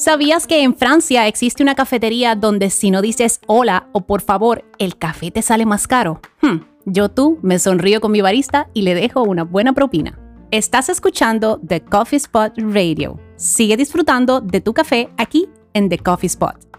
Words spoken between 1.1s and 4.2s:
existe una cafetería donde si no dices hola o